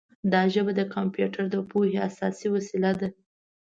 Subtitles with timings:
[0.31, 3.07] دا ژبه د کمپیوټر د پوهې اساسي وسیله ده.